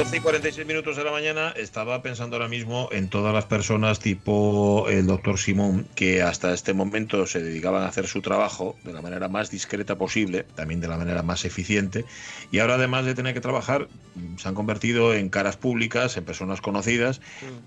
[0.00, 4.00] 12 y 46 minutos de la mañana estaba pensando ahora mismo en todas las personas
[4.00, 8.94] tipo el doctor Simón que hasta este momento se dedicaban a hacer su trabajo de
[8.94, 12.06] la manera más discreta posible, también de la manera más eficiente,
[12.50, 13.88] y ahora además de tener que trabajar
[14.38, 17.20] se han convertido en caras públicas, en personas conocidas.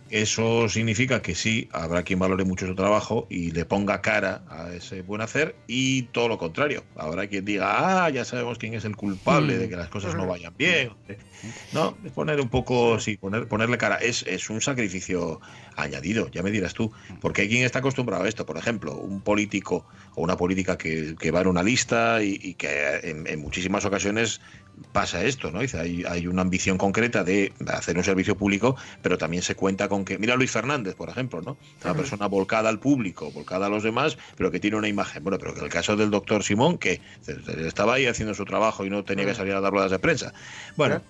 [0.09, 4.73] Eso significa que sí, habrá quien valore mucho su trabajo y le ponga cara a
[4.73, 6.83] ese buen hacer y todo lo contrario.
[6.95, 10.27] Habrá quien diga, ah, ya sabemos quién es el culpable de que las cosas no
[10.27, 10.91] vayan bien.
[11.73, 13.97] No, es poner un poco, sí, poner, ponerle cara.
[13.97, 15.41] Es, es un sacrificio
[15.75, 16.91] añadido, ya me dirás tú.
[17.21, 18.45] Porque hay quien está acostumbrado a esto.
[18.45, 22.53] Por ejemplo, un político o una política que, que va en una lista y, y
[22.55, 24.41] que en, en muchísimas ocasiones
[24.91, 25.59] pasa esto, ¿no?
[25.59, 29.87] Dice, hay, hay una ambición concreta de hacer un servicio público, pero también se cuenta
[29.87, 31.57] con que, mira Luis Fernández, por ejemplo, ¿no?
[31.83, 35.23] Una persona volcada al público, volcada a los demás, pero que tiene una imagen.
[35.23, 37.01] Bueno, pero que el caso del doctor Simón, que
[37.65, 40.33] estaba ahí haciendo su trabajo y no tenía que salir a dar ruedas de prensa.
[40.75, 41.01] Bueno.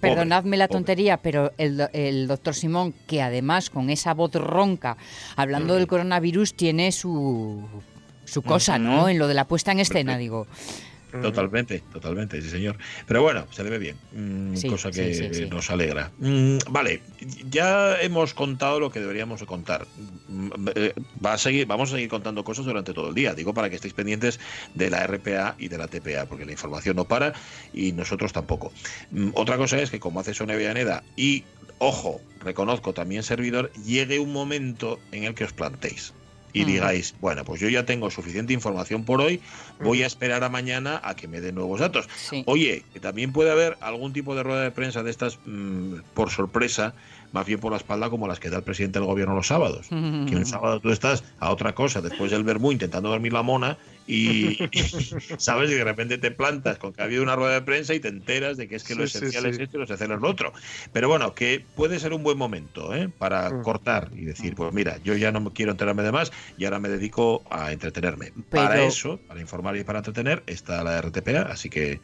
[0.00, 4.96] Perdonadme la tontería, pero el, el doctor Simón, que además con esa voz ronca,
[5.36, 7.68] hablando del coronavirus, tiene su,
[8.24, 9.08] su cosa, ¿no?
[9.08, 10.46] En lo de la puesta en escena, digo.
[11.10, 12.76] Totalmente, totalmente, sí señor.
[13.06, 15.46] Pero bueno, se le ve bien, mm, Sí, cosa que sí, sí, sí.
[15.50, 16.10] nos alegra.
[16.18, 17.02] Mm, vale,
[17.50, 19.86] ya hemos contado lo que deberíamos de contar.
[20.28, 20.94] Mm, eh,
[21.24, 23.34] Va a seguir, vamos a seguir contando cosas durante todo el día.
[23.34, 24.40] Digo para que estéis pendientes
[24.74, 27.32] de la RPA y de la TPA, porque la información no para
[27.72, 28.72] y nosotros tampoco.
[29.10, 31.44] Mm, Otra cosa es que como hace Sonia Villaneda y
[31.78, 36.12] ojo, reconozco también servidor, llegue un momento en el que os plantéis
[36.52, 36.70] y Ujú.
[36.70, 39.40] digáis, bueno, pues yo ya tengo suficiente información por hoy,
[39.80, 42.08] voy a esperar a mañana a que me den nuevos datos.
[42.16, 42.42] Sí.
[42.46, 46.30] Oye, que también puede haber algún tipo de rueda de prensa de estas mm, por
[46.30, 46.94] sorpresa,
[47.32, 49.88] más bien por la espalda, como las que da el presidente del gobierno los sábados.
[49.88, 49.94] Que
[50.36, 53.78] un sábado tú estás a otra cosa, después del vermú intentando dormir la mona
[54.10, 54.58] y,
[55.38, 58.00] sabes y de repente te plantas con que ha habido una rueda de prensa y
[58.00, 59.50] te enteras de que es que lo Sí, sí, esencial sí.
[59.50, 60.52] es esto y lo esencial es lo otro.
[60.92, 63.08] Pero bueno, que puede ser un buen momento ¿eh?
[63.18, 63.62] para Mm.
[63.62, 66.88] cortar y decir, pues mira, yo ya no quiero enterarme de más y ahora me
[66.88, 68.32] dedico a entretenerme.
[68.48, 72.00] Para eso, para informar y para entretener, está la RTPA, así que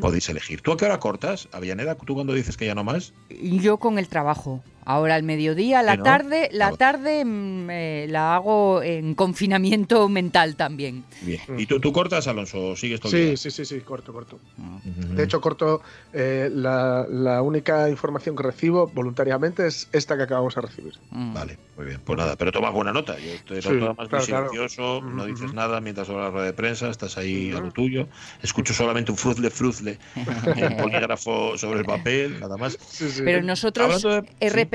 [0.00, 0.60] podéis elegir.
[0.62, 1.94] ¿Tú a qué hora cortas, Avellaneda?
[1.96, 3.12] ¿Tú cuando dices que ya no más?
[3.28, 4.62] Yo con el trabajo.
[4.90, 11.04] Ahora al mediodía, la tarde, la tarde mm, eh, la hago en confinamiento mental también.
[11.20, 11.40] Bien.
[11.56, 13.36] ¿Y tú, tú cortas, Alonso, o sigues todo Sí, día?
[13.36, 14.40] sí, sí, sí, corto, corto.
[14.58, 15.14] Ujú.
[15.14, 15.80] De hecho, corto,
[16.12, 20.94] eh, la, la única información que recibo voluntariamente es esta que acabamos de recibir.
[21.10, 21.34] Mm.
[21.34, 22.00] Vale, muy bien.
[22.04, 23.16] Pues nada, pero tomas buena nota.
[23.18, 24.24] Yo te Sí, más claro, muy claro.
[24.24, 25.54] silencioso, no dices ujú.
[25.54, 28.08] nada mientras habla la rueda de prensa, estás ahí a lo tuyo.
[28.42, 29.98] Escucho solamente un fruzle, fruzle,
[30.56, 32.76] el polígrafo sobre el papel, nada más.
[32.80, 33.22] Sí, sí.
[33.24, 34.24] Pero nosotros, de-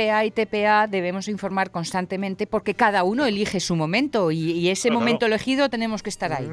[0.05, 4.99] Y TPA, debemos informar constantemente porque cada uno elige su momento y, y ese Claro,
[4.99, 5.33] momento claro.
[5.35, 6.49] elegido tenemos que estar ahí.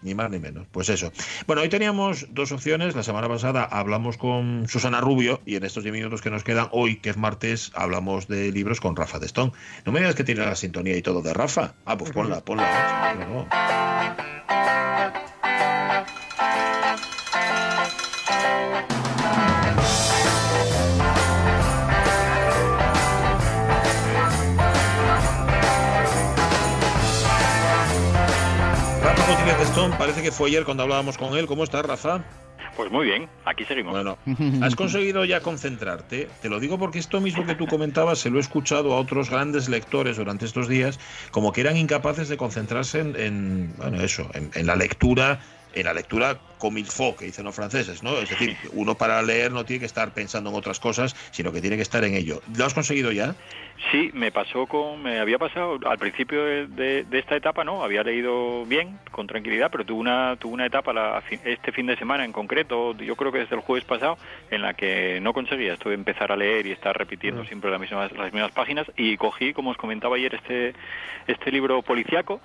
[0.00, 0.68] Ni más ni menos.
[0.70, 1.10] Pues eso.
[1.48, 2.94] Bueno, hoy teníamos dos opciones.
[2.94, 6.68] La semana pasada hablamos con Susana Rubio y en estos 10 minutos que nos quedan
[6.70, 9.52] hoy, que es martes, hablamos de libros con Rafa Destón.
[9.84, 11.74] No me digas que tiene la sintonía y todo de Rafa.
[11.84, 12.64] Ah, pues ponla, ponla.
[29.98, 31.46] Parece que fue ayer cuando hablábamos con él.
[31.46, 32.24] ¿Cómo estás, Rafa?
[32.76, 33.92] Pues muy bien, aquí seguimos.
[33.92, 34.16] Bueno,
[34.64, 36.28] ¿has conseguido ya concentrarte?
[36.40, 39.28] Te lo digo porque esto mismo que tú comentabas se lo he escuchado a otros
[39.28, 40.98] grandes lectores durante estos días,
[41.30, 45.40] como que eran incapaces de concentrarse en, en, bueno, eso, en, en la lectura
[45.74, 48.18] en la lectura comme il faut, que dicen los franceses, ¿no?
[48.18, 51.60] Es decir, uno para leer no tiene que estar pensando en otras cosas, sino que
[51.60, 52.42] tiene que estar en ello.
[52.56, 53.34] ¿Lo has conseguido ya?
[53.92, 58.66] Sí, me pasó con, me había pasado al principio de, esta etapa, no, había leído
[58.66, 62.32] bien, con tranquilidad, pero tuve una, tuve una etapa la, este fin de semana en
[62.32, 64.18] concreto, yo creo que desde el jueves pasado,
[64.50, 67.80] en la que no conseguía esto de empezar a leer y estar repitiendo siempre las
[67.80, 70.74] mismas, las mismas páginas y cogí, como os comentaba ayer, este,
[71.28, 72.40] este libro policiaco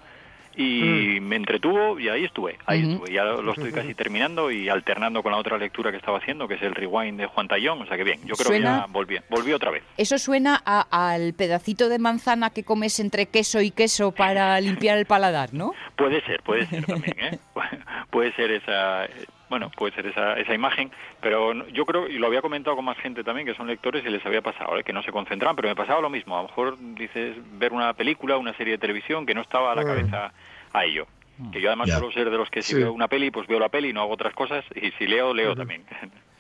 [0.56, 1.24] y mm.
[1.24, 3.12] me entretuvo y ahí estuve, ahí estuve.
[3.12, 6.56] Ya lo estoy casi terminando y alternando con la otra lectura que estaba haciendo, que
[6.56, 9.18] es el Rewind de Juan Tallón, o sea que bien, yo creo que ya volví,
[9.30, 9.84] volví otra vez.
[9.98, 15.06] Eso suena al pedacito de manzana que comes entre queso y queso para limpiar el
[15.06, 15.74] paladar, ¿no?
[15.96, 17.40] Puede ser, puede ser también, ¿eh?
[18.10, 19.08] puede ser esa
[19.54, 20.90] bueno, puede ser esa, esa imagen,
[21.22, 24.10] pero yo creo, y lo había comentado con más gente también, que son lectores y
[24.10, 24.84] les había pasado, ¿eh?
[24.84, 26.36] que no se concentraban, pero me pasaba lo mismo.
[26.36, 29.76] A lo mejor dices ver una película, una serie de televisión que no estaba a
[29.76, 29.86] la mm.
[29.86, 30.34] cabeza
[30.74, 31.06] a ello.
[31.38, 31.52] Mm.
[31.52, 33.70] Que yo además suelo ser de los que si veo una peli, pues veo la
[33.70, 35.84] peli, y no hago otras cosas, y si leo, leo también.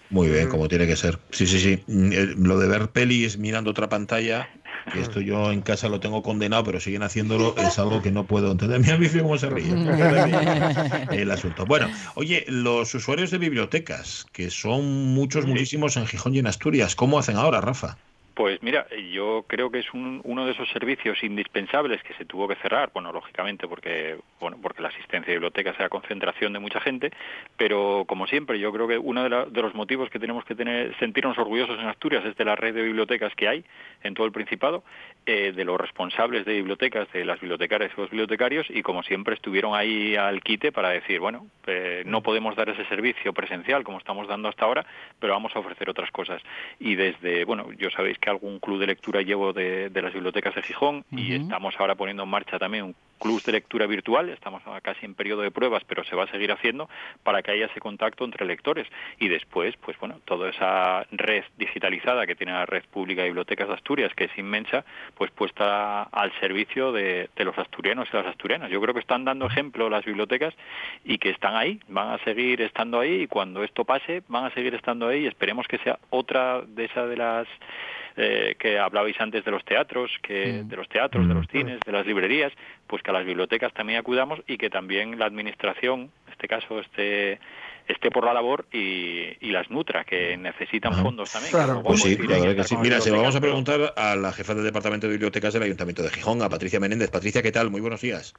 [0.09, 1.19] Muy bien, como tiene que ser.
[1.29, 1.83] Sí, sí, sí.
[1.85, 4.49] Mm, eh, lo de ver pelis mirando otra pantalla,
[4.91, 8.25] que esto yo en casa lo tengo condenado, pero siguen haciéndolo, es algo que no
[8.25, 8.79] puedo entender.
[8.81, 9.73] Mira mi cómo se ríe.
[11.11, 11.65] El asunto.
[11.65, 16.95] Bueno, oye, los usuarios de bibliotecas, que son muchos, muchísimos en Gijón y en Asturias,
[16.95, 17.97] ¿cómo hacen ahora, Rafa?
[18.33, 22.55] Pues mira, yo creo que es uno de esos servicios indispensables que se tuvo que
[22.55, 27.11] cerrar, bueno, lógicamente porque bueno, porque la asistencia de bibliotecas la concentración de mucha gente,
[27.57, 31.37] pero como siempre, yo creo que uno de, los motivos que tenemos que tener sentirnos
[31.37, 33.63] orgullosos en Asturias es de la red de bibliotecas que hay
[34.03, 34.83] en todo el Principado,
[35.25, 39.35] eh, de los responsables de bibliotecas, de las bibliotecarias y los bibliotecarios, y como siempre
[39.35, 43.99] estuvieron ahí al quite para decir, bueno, eh, no podemos dar ese servicio presencial como
[43.99, 44.85] estamos dando hasta ahora,
[45.19, 46.41] pero vamos a ofrecer otras cosas.
[46.79, 50.61] Y desde, bueno, yo sabéis que algún club de lectura llevo de, las bibliotecas de
[50.61, 55.05] Gijón y estamos ahora poniendo en marcha también un club de lectura virtual, estamos casi
[55.05, 56.89] en periodo de pruebas, pero se va a seguir haciendo
[57.23, 58.85] para que haya ese contacto entre lectores
[59.17, 63.69] y después, pues bueno, toda esa red digitalizada que tiene la red pública de bibliotecas
[63.69, 64.83] de Asturias, que es inmensa,
[65.15, 68.69] pues puesta al servicio de, de los asturianos y las asturianas.
[68.69, 70.53] Yo creo que están dando ejemplo las bibliotecas
[71.05, 74.53] y que están ahí, van a seguir estando ahí y cuando esto pase van a
[74.53, 77.47] seguir estando ahí y esperemos que sea otra de esas de las
[78.15, 81.51] eh, que hablabais antes de los teatros, que de los teatros, de los mm.
[81.51, 82.53] cines, de las librerías,
[82.85, 86.79] pues que a las bibliotecas también acudamos y que también la administración, en este caso,
[86.79, 87.39] esté
[87.87, 91.51] esté por la labor y, las nutra, que necesitan fondos también.
[91.51, 92.77] Claro, pues sí, que sí.
[92.77, 96.01] Mira, se lo vamos a preguntar a la jefa del Departamento de Bibliotecas del Ayuntamiento
[96.01, 97.11] de Gijón, a Patricia Menéndez.
[97.11, 97.69] Patricia, ¿qué tal?
[97.69, 98.33] Muy buenos días.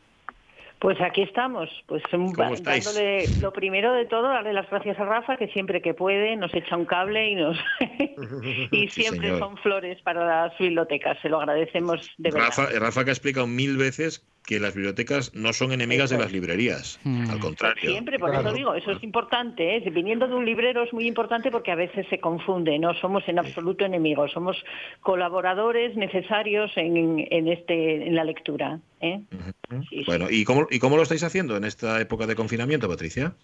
[0.80, 5.48] Pues aquí estamos, pues dándole lo primero de todo, darle las gracias a Rafa, que
[5.48, 7.56] siempre que puede nos echa un cable y nos
[8.70, 12.48] y siempre son flores para las bibliotecas, se lo agradecemos de verdad.
[12.48, 16.30] Rafa, Rafa que ha explicado mil veces que las bibliotecas no son enemigas de las
[16.30, 17.30] librerías, mm.
[17.30, 17.90] al contrario.
[17.90, 19.90] Siempre, por eso digo, eso es importante, ¿eh?
[19.90, 23.38] viniendo de un librero es muy importante porque a veces se confunde, no somos en
[23.38, 24.62] absoluto enemigos, somos
[25.00, 28.80] colaboradores necesarios en, en, este, en la lectura.
[29.00, 29.20] ¿eh?
[30.06, 33.34] bueno, ¿y cómo, ¿y cómo lo estáis haciendo en esta época de confinamiento, Patricia?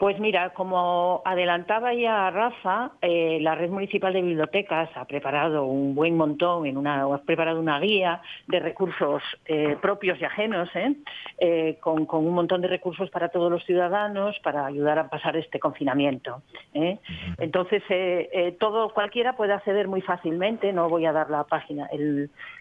[0.00, 5.94] Pues mira, como adelantaba ya Rafa, eh, la red municipal de bibliotecas ha preparado un
[5.94, 11.76] buen montón, en una, ha preparado una guía de recursos eh, propios y ajenos, ¿eh?
[11.80, 16.40] con, un montón de recursos para todos los ciudadanos para ayudar a pasar este confinamiento.
[17.36, 17.82] Entonces,
[18.58, 20.72] todo cualquiera puede acceder muy fácilmente.
[20.72, 21.90] No voy a dar la página,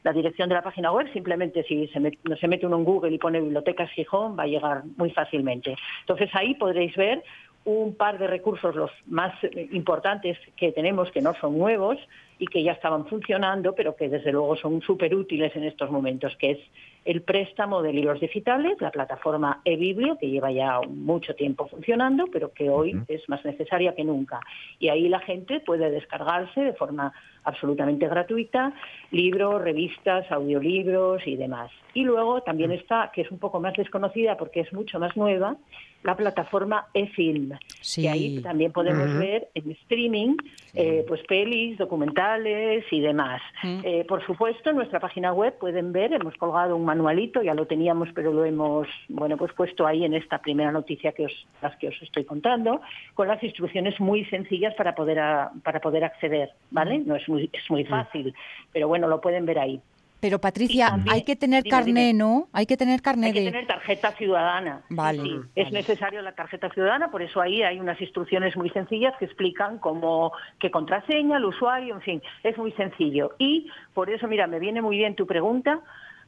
[0.04, 1.08] la dirección de la página web.
[1.14, 2.02] Simplemente si se,
[2.38, 5.78] se mete uno en Google y pone bibliotecas Gijón, va a llegar muy fácilmente.
[6.02, 7.24] Entonces ahí podréis ver
[7.66, 9.34] un par de recursos los más
[9.72, 11.98] importantes que tenemos, que no son nuevos
[12.40, 16.36] y que ya estaban funcionando, pero que desde luego son súper útiles en estos momentos,
[16.38, 16.60] que es
[17.04, 22.54] el préstamo de libros digitales, la plataforma eBiblio, que lleva ya mucho tiempo funcionando, pero
[22.54, 24.40] que hoy es más necesaria que nunca.
[24.80, 28.74] Y ahí la gente puede descargarse de forma absolutamente gratuita
[29.12, 31.72] libros, revistas, audiolibros y demás.
[31.94, 35.58] Y luego también está, que es un poco más desconocida porque es mucho más nueva,
[36.04, 37.58] la plataforma eFilm.
[37.98, 40.36] Y ahí también podemos ver en streaming
[40.74, 43.42] eh, pues pelis, documentales y demás.
[43.64, 47.66] Eh, por supuesto, en nuestra página web pueden ver, hemos colgado un manualito, ya lo
[47.66, 51.76] teníamos, pero lo hemos bueno pues puesto ahí en esta primera noticia que os, las
[51.78, 52.82] que os estoy contando,
[53.14, 55.20] con las instrucciones muy sencillas para poder
[55.64, 57.00] para poder acceder, ¿vale?
[57.00, 58.34] No es muy, es muy fácil,
[58.72, 59.82] pero bueno, lo pueden ver ahí.
[60.20, 62.50] Pero Patricia, hay que tener carné, ¿no?
[62.52, 64.82] Hay que tener carné Hay que tener tarjeta ciudadana.
[64.90, 65.22] Vale.
[65.22, 69.26] Sí, es necesario la tarjeta ciudadana, por eso ahí hay unas instrucciones muy sencillas que
[69.26, 73.32] explican cómo, qué contraseña, el usuario, en fin, es muy sencillo.
[73.38, 75.82] Y por eso, mira, me viene muy bien tu pregunta,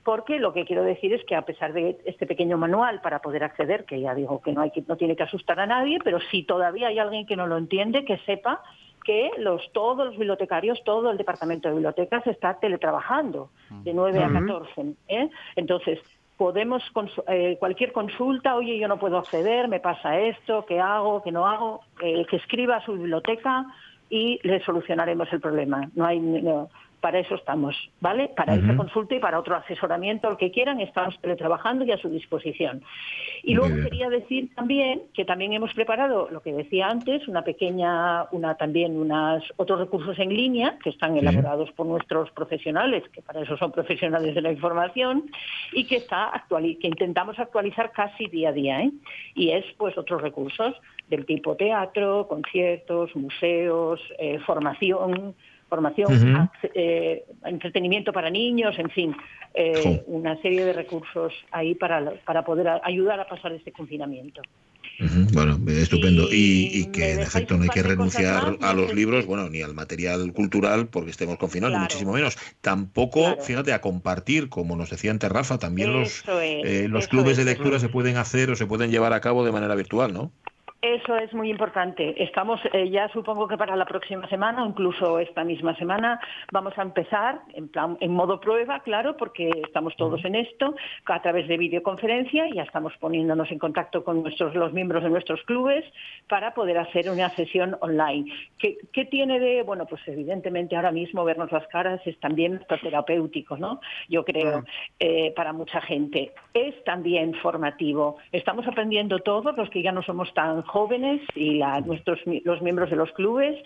[0.04, 3.44] porque lo que quiero decir es que a pesar de este pequeño manual para poder
[3.44, 6.20] acceder, que ya digo que no, hay que, no tiene que asustar a nadie, pero
[6.32, 8.62] si todavía hay alguien que no lo entiende, que sepa
[9.04, 13.50] que los, todos los bibliotecarios, todo el departamento de bibliotecas está teletrabajando
[13.84, 14.96] de 9 a 14.
[15.08, 15.30] ¿eh?
[15.56, 16.00] Entonces,
[16.38, 16.82] podemos,
[17.28, 21.46] eh, cualquier consulta, oye, yo no puedo acceder, me pasa esto, ¿qué hago, qué no
[21.48, 21.82] hago?
[22.02, 23.66] Eh, que escriba a su biblioteca
[24.10, 25.90] y le solucionaremos el problema.
[25.96, 26.20] No hay,
[27.02, 28.30] para eso estamos, ¿vale?
[28.30, 32.10] Para esa consulta y para otro asesoramiento, lo que quieran, estamos trabajando y a su
[32.10, 32.84] disposición.
[33.44, 38.26] Y luego quería decir también que también hemos preparado, lo que decía antes, una pequeña,
[38.32, 43.42] una también unas otros recursos en línea que están elaborados por nuestros profesionales, que para
[43.42, 45.26] eso son profesionales de la información,
[45.74, 48.92] y que está actual, que intentamos actualizar casi día a día, ¿eh?
[49.34, 50.76] Y es pues otros recursos
[51.10, 55.36] del tipo teatro, conciertos, museos, eh, formación,
[55.72, 59.16] formación, eh, entretenimiento para niños, en fin,
[59.54, 64.42] eh, una serie de recursos ahí para, para poder ayudar a pasar este confinamiento.
[65.32, 66.28] Bueno, estupendo.
[66.30, 70.34] Y, que en efecto no hay que renunciar a los libros, bueno, ni al material
[70.34, 72.38] cultural porque estemos confinados, ni muchísimo menos.
[72.60, 77.46] Tampoco, fíjate, a compartir, como nos decía antes Rafa, también los, eh, los clubes de
[77.46, 80.34] lectura se pueden hacer o se pueden llevar a cabo de manera virtual, ¿no?
[80.82, 82.24] Eso es muy importante.
[82.24, 86.20] Estamos eh, ya supongo que para la próxima semana, incluso esta misma semana,
[86.52, 90.74] vamos a empezar en plan en modo prueba, claro, porque estamos todos en esto,
[91.06, 95.44] a través de videoconferencia, ya estamos poniéndonos en contacto con nuestros los miembros de nuestros
[95.44, 95.86] clubes
[96.28, 98.32] para poder hacer una sesión online.
[98.58, 99.86] ¿Qué, qué tiene de bueno?
[99.86, 103.82] Pues evidentemente ahora mismo vernos las caras es también terapéutico, ¿no?
[104.10, 104.64] Yo creo
[104.98, 108.18] eh, para mucha gente es también formativo.
[108.32, 112.96] Estamos aprendiendo todos los que ya no somos tan jóvenes y nuestros, los miembros de
[112.96, 113.58] los clubes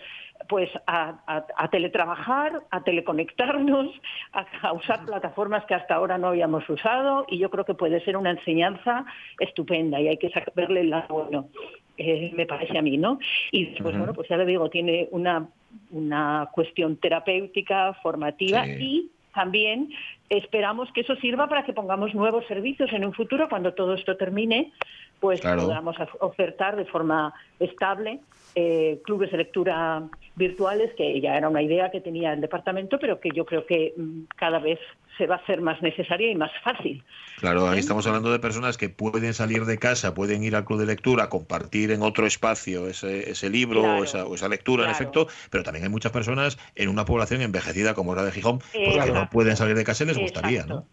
[0.48, 3.88] pues a, teletrabajar, a teleconectarnos,
[4.32, 8.16] a, usar plataformas que hasta ahora no habíamos usado y yo creo que puede ser
[8.16, 9.04] una enseñanza
[9.40, 11.48] estupenda y hay que saberle el lado bueno,
[11.96, 13.18] eh, me parece a mí, ¿no?
[13.50, 15.48] Y después, bueno, pues ya le digo, tiene una,
[15.90, 19.90] una cuestión terapéutica, formativa y también
[20.30, 24.16] esperamos que eso sirva para que pongamos nuevos servicios en un futuro cuando todo esto
[24.16, 24.72] termine,
[25.20, 28.20] pues podamos ofertar de forma estable
[28.54, 30.02] eh, clubes de lectura
[30.34, 33.92] virtuales, que ya era una idea que tenía el departamento, pero que yo creo que
[33.94, 34.80] mm, cada vez
[35.16, 37.02] se va a hacer más necesaria y más fácil.
[37.38, 37.80] Claro, ahí ¿Eh?
[37.80, 41.28] estamos hablando de personas que pueden salir de casa, pueden ir al club de lectura,
[41.28, 45.90] compartir en otro espacio ese, ese libro o, esa, lectura, en efecto, pero también hay
[45.90, 49.84] muchas personas en una población envejecida como la de Gijón, porque no pueden salir de
[49.84, 50.86] casa y les gustaría, ¿no?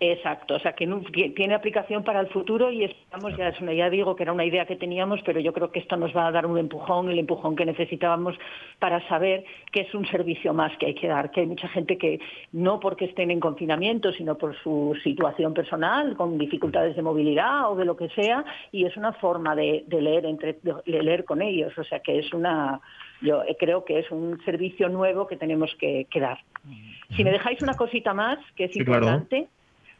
[0.00, 0.86] Exacto, o sea que,
[1.34, 4.44] tiene aplicación para el futuro y estamos ya es una ya digo que era una
[4.44, 7.18] idea que teníamos, pero yo creo que esto nos va a dar un empujón, el
[7.18, 8.36] empujón que necesitábamos
[8.78, 11.98] para saber que es un servicio más que hay que dar, que hay mucha gente
[11.98, 12.20] que
[12.52, 17.74] no porque estén en confinamiento, sino por su situación personal, con dificultades de movilidad o
[17.74, 21.76] de lo que sea, y es una forma de, leer entre de leer con ellos,
[21.76, 22.80] o sea que es una
[23.20, 26.38] yo creo que es un servicio nuevo que tenemos que, dar.
[27.16, 29.48] Si me dejáis una cosita más, que es importante,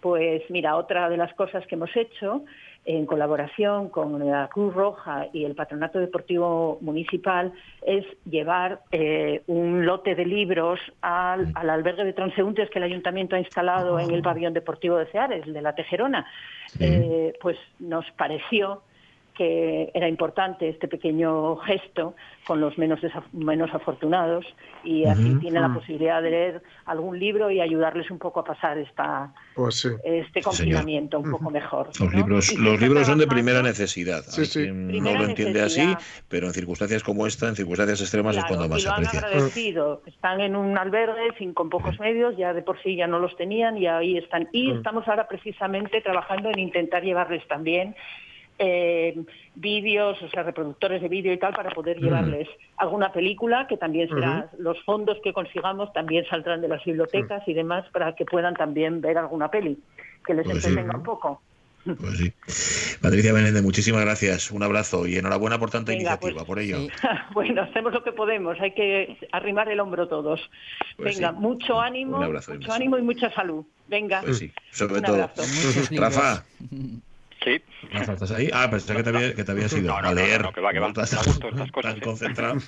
[0.00, 2.44] pues mira, otra de las cosas que hemos hecho
[2.84, 7.52] en colaboración con la Cruz Roja y el Patronato Deportivo Municipal
[7.82, 13.40] es llevar eh, un lote de libros al, albergue de transeúntes que el ayuntamiento ha
[13.40, 16.26] instalado en el pabellón deportivo de Ceares, de la Tejerona.
[16.80, 18.82] Eh, pues nos pareció
[19.38, 22.98] que era importante este pequeño gesto con los menos,
[23.32, 24.44] menos afortunados
[24.82, 28.78] y así tiene la posibilidad de leer algún libro y ayudarles un poco a pasar
[28.78, 31.90] esta, pues este confinamiento un poco mejor.
[32.00, 34.24] Los libros, los libros son de primera necesidad.
[34.66, 35.94] no lo entiende así,
[36.28, 39.20] pero en circunstancias como esta, en circunstancias extremas es cuando más se aprecia.
[39.20, 40.02] agradecido.
[40.06, 43.36] Están en un albergue sin, con pocos medios, ya de por sí ya no los
[43.36, 44.48] tenían y ahí están.
[44.50, 47.94] Y estamos ahora precisamente trabajando en intentar llevarles también
[48.58, 49.16] eh,
[49.54, 54.08] vídeos, o sea, reproductores de vídeo y tal, para poder llevarles alguna película, que también
[54.08, 58.54] será, los fondos que consigamos también saldrán de las bibliotecas y demás, para que puedan
[58.54, 59.78] también ver alguna peli,
[60.26, 61.40] que les pues entretenga un poco.
[61.84, 62.32] Pues sí.
[63.00, 64.50] Patricia Benéndez, muchísimas gracias.
[64.50, 66.78] Un abrazo y enhorabuena por tanta iniciativa, pues, por ello.
[67.32, 70.40] bueno, hacemos lo que podemos, hay que arrimar el hombro todos.
[70.96, 73.64] Pues Venga, mucho ánimo, mucho ánimo y mucha salud.
[73.86, 74.22] Venga.
[74.34, 75.30] sí, sobre todo.
[75.92, 76.44] Rafa.
[77.44, 77.62] Sí.
[77.92, 78.50] ¿Estás ahí?
[78.52, 80.42] Ah, pensé que te había, que te había ido a leer.
[80.42, 80.88] No, que va, que va.
[81.02, 82.58] Estás, tan concentrado.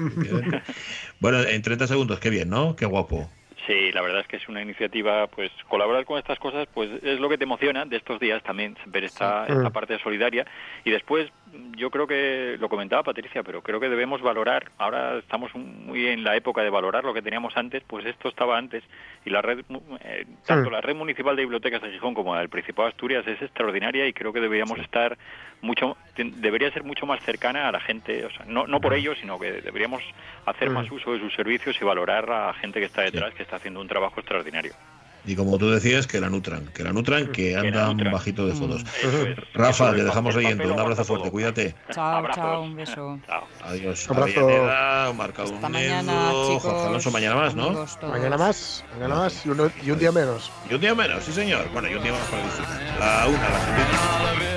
[1.18, 2.76] bueno, en 30 segundos, qué bien, ¿no?
[2.76, 3.28] Qué guapo.
[3.66, 7.20] Sí, la verdad es que es una iniciativa, pues colaborar con estas cosas, pues es
[7.20, 9.72] lo que te emociona de estos días también, ver esta, esta Mm.
[9.72, 10.46] parte solidaria.
[10.84, 11.30] Y después,
[11.76, 16.24] yo creo que, lo comentaba Patricia, pero creo que debemos valorar, ahora estamos muy en
[16.24, 18.82] la época de valorar lo que teníamos antes, pues esto estaba antes.
[19.24, 19.60] Y la red,
[20.04, 23.26] eh, tanto la red municipal de bibliotecas de Gijón como la del Principado de Asturias
[23.26, 25.18] es extraordinaria y creo que deberíamos estar
[25.60, 29.14] mucho, debería ser mucho más cercana a la gente, o sea, no, no por ello,
[29.20, 30.02] sino que deberíamos
[30.46, 30.74] hacer Mm.
[30.74, 33.56] más uso de sus servicios y valorar a la gente que está detrás, que está
[33.56, 34.72] haciendo un trabajo extraordinario.
[35.26, 38.10] Y como tú decías, que la nutran, que la nutran, que la anda nutran.
[38.12, 38.82] bajito de fondos.
[39.02, 39.36] Eso es.
[39.52, 41.32] Rafa, te dejamos papel Un abrazo fuerte, todo.
[41.32, 41.74] cuídate.
[41.92, 42.42] Chao, Abrazos.
[42.42, 43.20] chao, un beso.
[43.26, 43.46] Chao.
[43.64, 44.08] Adiós.
[44.10, 44.40] Abrazo.
[44.40, 46.12] Avellaneda, Marca Hasta un mañana,
[46.46, 46.62] chicos.
[46.62, 47.66] Jorge Alonso, mañana más, ¿no?
[47.70, 47.98] Todos.
[48.02, 50.50] Mañana más, mañana más y, uno- y un día menos.
[50.70, 51.68] Y un día menos, sí señor.
[51.70, 52.80] Bueno, y un día más para disfrutar.
[52.98, 54.49] La una, la sentencia.